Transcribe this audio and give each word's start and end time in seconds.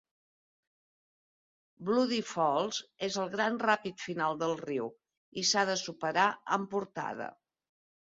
Bloody 1.89 2.17
Falls 2.31 2.81
és 3.09 3.19
el 3.25 3.31
gran 3.37 3.61
ràpid 3.67 4.03
final 4.09 4.43
del 4.43 4.57
riu, 4.65 4.93
i 5.45 5.49
s'ha 5.53 5.69
de 5.75 5.81
superar 5.87 6.29
amb 6.61 6.75
portada. 6.77 7.35